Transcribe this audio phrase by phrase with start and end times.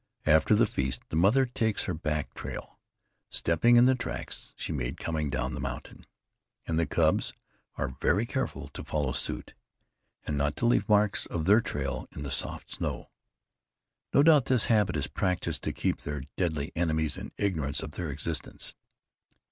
[0.25, 2.79] After the feast the mother takes her back trail,
[3.29, 6.07] stepping in the tracks she made coming down the mountain.
[6.65, 7.33] And the cubs
[7.75, 9.53] are very careful to follow suit,
[10.25, 13.11] and not to leave marks of their trail in the soft snow.
[14.11, 18.09] No doubt this habit is practiced to keep their deadly enemies in ignorance of their
[18.09, 18.73] existence.